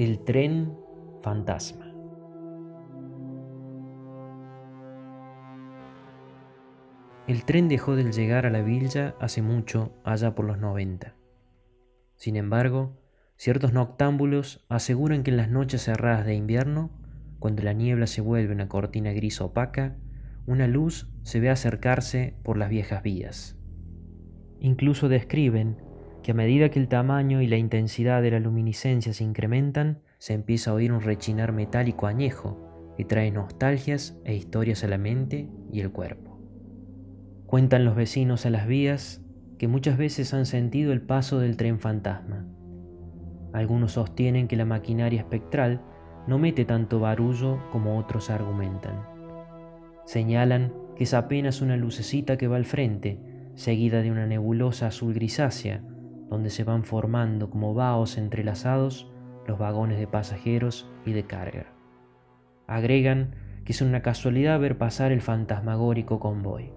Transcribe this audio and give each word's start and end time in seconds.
El 0.00 0.20
tren 0.24 0.78
fantasma. 1.22 1.92
El 7.26 7.44
tren 7.44 7.68
dejó 7.68 7.96
de 7.96 8.10
llegar 8.10 8.46
a 8.46 8.50
la 8.50 8.62
villa 8.62 9.14
hace 9.20 9.42
mucho, 9.42 9.92
allá 10.02 10.34
por 10.34 10.46
los 10.46 10.56
90. 10.56 11.16
Sin 12.16 12.36
embargo, 12.36 12.96
ciertos 13.36 13.74
noctámbulos 13.74 14.64
aseguran 14.70 15.22
que 15.22 15.32
en 15.32 15.36
las 15.36 15.50
noches 15.50 15.82
cerradas 15.82 16.24
de 16.24 16.34
invierno, 16.34 16.90
cuando 17.38 17.62
la 17.62 17.74
niebla 17.74 18.06
se 18.06 18.22
vuelve 18.22 18.54
una 18.54 18.70
cortina 18.70 19.12
gris 19.12 19.42
opaca, 19.42 19.98
una 20.46 20.66
luz 20.66 21.10
se 21.24 21.40
ve 21.40 21.50
acercarse 21.50 22.36
por 22.42 22.56
las 22.56 22.70
viejas 22.70 23.02
vías. 23.02 23.58
Incluso 24.60 25.10
describen 25.10 25.89
que 26.22 26.32
a 26.32 26.34
medida 26.34 26.70
que 26.70 26.78
el 26.78 26.88
tamaño 26.88 27.40
y 27.40 27.46
la 27.46 27.56
intensidad 27.56 28.22
de 28.22 28.30
la 28.30 28.40
luminiscencia 28.40 29.12
se 29.12 29.24
incrementan, 29.24 30.00
se 30.18 30.34
empieza 30.34 30.70
a 30.70 30.74
oír 30.74 30.92
un 30.92 31.00
rechinar 31.00 31.52
metálico 31.52 32.06
añejo 32.06 32.92
que 32.96 33.04
trae 33.04 33.30
nostalgias 33.30 34.18
e 34.24 34.34
historias 34.34 34.84
a 34.84 34.88
la 34.88 34.98
mente 34.98 35.48
y 35.72 35.80
el 35.80 35.90
cuerpo. 35.90 36.38
Cuentan 37.46 37.84
los 37.84 37.96
vecinos 37.96 38.44
a 38.44 38.50
las 38.50 38.66
vías 38.66 39.22
que 39.58 39.68
muchas 39.68 39.96
veces 39.96 40.34
han 40.34 40.46
sentido 40.46 40.92
el 40.92 41.00
paso 41.00 41.38
del 41.38 41.56
tren 41.56 41.80
fantasma. 41.80 42.46
Algunos 43.52 43.92
sostienen 43.92 44.46
que 44.46 44.56
la 44.56 44.64
maquinaria 44.64 45.20
espectral 45.20 45.80
no 46.26 46.38
mete 46.38 46.64
tanto 46.64 47.00
barullo 47.00 47.58
como 47.72 47.98
otros 47.98 48.30
argumentan. 48.30 49.04
Señalan 50.04 50.72
que 50.96 51.04
es 51.04 51.14
apenas 51.14 51.62
una 51.62 51.76
lucecita 51.76 52.36
que 52.36 52.46
va 52.46 52.56
al 52.56 52.66
frente, 52.66 53.18
seguida 53.54 54.02
de 54.02 54.10
una 54.10 54.26
nebulosa 54.26 54.88
azul 54.88 55.14
grisácea 55.14 55.82
donde 56.30 56.50
se 56.50 56.64
van 56.64 56.84
formando 56.84 57.50
como 57.50 57.74
vaos 57.74 58.16
entrelazados 58.16 59.10
los 59.46 59.58
vagones 59.58 59.98
de 59.98 60.06
pasajeros 60.06 60.90
y 61.04 61.12
de 61.12 61.24
carga. 61.24 61.66
Agregan 62.66 63.34
que 63.64 63.72
es 63.72 63.82
una 63.82 64.00
casualidad 64.00 64.60
ver 64.60 64.78
pasar 64.78 65.12
el 65.12 65.20
fantasmagórico 65.20 66.20
convoy. 66.20 66.72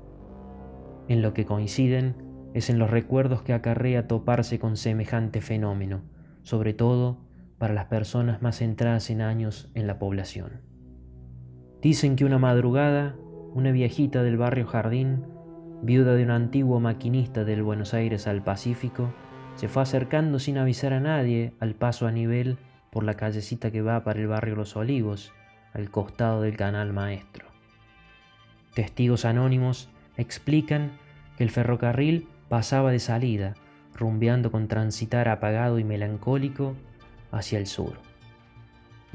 En 1.08 1.22
lo 1.22 1.34
que 1.34 1.46
coinciden 1.46 2.16
es 2.54 2.70
en 2.70 2.80
los 2.80 2.90
recuerdos 2.90 3.42
que 3.42 3.54
acarrea 3.54 4.08
toparse 4.08 4.60
con 4.60 4.76
semejante 4.76 5.42
fenómeno, 5.42 6.02
sobre 6.42 6.74
todo 6.74 7.20
para 7.58 7.74
las 7.74 7.86
personas 7.86 8.42
más 8.42 8.58
centradas 8.58 9.10
en 9.10 9.22
años 9.22 9.72
en 9.76 9.88
la 9.88 10.00
población. 10.00 10.62
Dicen 11.82 12.16
que 12.16 12.26
una 12.26 12.40
madrugada, 12.40 13.16
una 13.54 13.72
viejita 13.72 14.24
del 14.24 14.38
barrio 14.38 14.66
Jardín, 14.66 15.26
viuda 15.82 16.16
de 16.16 16.24
un 16.24 16.32
antiguo 16.32 16.80
maquinista 16.80 17.44
del 17.44 17.62
Buenos 17.62 17.94
Aires 17.94 18.28
al 18.28 18.44
Pacífico, 18.44 19.14
se 19.56 19.68
fue 19.68 19.84
acercando 19.84 20.40
sin 20.40 20.58
avisar 20.58 20.94
a 20.94 21.00
nadie 21.00 21.54
al 21.60 21.76
paso 21.76 22.08
a 22.08 22.12
nivel 22.12 22.58
por 22.92 23.04
la 23.04 23.16
callecita 23.16 23.72
que 23.72 23.82
va 23.82 24.04
para 24.04 24.20
el 24.20 24.28
barrio 24.28 24.56
Los 24.56 24.76
Olivos, 24.76 25.32
al 25.74 25.90
costado 25.90 26.42
del 26.42 26.58
canal 26.58 26.94
maestro. 26.94 27.48
Testigos 28.74 29.26
anónimos 29.26 29.90
explican 30.18 30.92
que 31.38 31.44
el 31.44 31.52
ferrocarril 31.52 32.28
pasaba 32.50 32.92
de 32.92 33.00
salida, 33.00 33.54
rumbeando 33.94 34.52
con 34.52 34.68
transitar 34.68 35.28
apagado 35.28 35.80
y 35.80 35.84
melancólico 35.84 36.76
hacia 37.32 37.60
el 37.60 37.68
sur. 37.68 37.94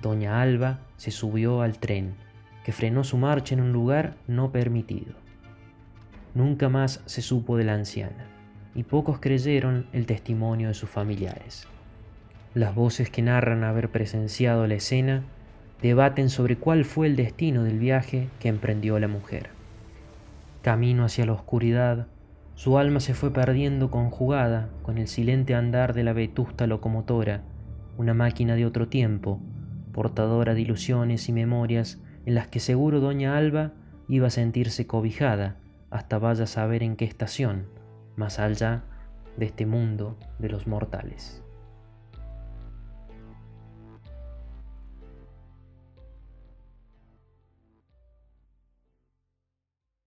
Doña 0.00 0.40
Alba 0.40 0.80
se 0.96 1.10
subió 1.10 1.62
al 1.62 1.78
tren, 1.78 2.14
que 2.64 2.72
frenó 2.72 3.02
su 3.02 3.16
marcha 3.16 3.54
en 3.54 3.60
un 3.60 3.72
lugar 3.72 4.14
no 4.26 4.52
permitido. 4.52 5.14
Nunca 6.34 6.68
más 6.68 7.02
se 7.06 7.22
supo 7.22 7.56
de 7.56 7.64
la 7.64 7.74
anciana 7.74 8.37
y 8.78 8.84
pocos 8.84 9.18
creyeron 9.18 9.86
el 9.92 10.06
testimonio 10.06 10.68
de 10.68 10.74
sus 10.74 10.88
familiares. 10.88 11.66
Las 12.54 12.76
voces 12.76 13.10
que 13.10 13.22
narran 13.22 13.64
haber 13.64 13.90
presenciado 13.90 14.68
la 14.68 14.74
escena 14.74 15.24
debaten 15.82 16.30
sobre 16.30 16.54
cuál 16.54 16.84
fue 16.84 17.08
el 17.08 17.16
destino 17.16 17.64
del 17.64 17.80
viaje 17.80 18.28
que 18.38 18.46
emprendió 18.48 19.00
la 19.00 19.08
mujer. 19.08 19.48
Camino 20.62 21.04
hacia 21.04 21.26
la 21.26 21.32
oscuridad, 21.32 22.06
su 22.54 22.78
alma 22.78 23.00
se 23.00 23.14
fue 23.14 23.32
perdiendo 23.32 23.90
conjugada 23.90 24.68
con 24.82 24.98
el 24.98 25.08
silente 25.08 25.56
andar 25.56 25.92
de 25.92 26.04
la 26.04 26.12
vetusta 26.12 26.68
locomotora, 26.68 27.42
una 27.96 28.14
máquina 28.14 28.54
de 28.54 28.64
otro 28.64 28.86
tiempo, 28.86 29.40
portadora 29.92 30.54
de 30.54 30.60
ilusiones 30.60 31.28
y 31.28 31.32
memorias 31.32 32.00
en 32.26 32.36
las 32.36 32.46
que 32.46 32.60
seguro 32.60 33.00
doña 33.00 33.36
Alba 33.36 33.72
iba 34.08 34.28
a 34.28 34.30
sentirse 34.30 34.86
cobijada 34.86 35.56
hasta 35.90 36.20
vaya 36.20 36.44
a 36.44 36.46
saber 36.46 36.84
en 36.84 36.94
qué 36.94 37.06
estación, 37.06 37.66
más 38.18 38.38
allá 38.40 38.82
de 39.36 39.46
este 39.46 39.64
mundo 39.64 40.16
de 40.38 40.48
los 40.50 40.66
mortales. 40.66 41.42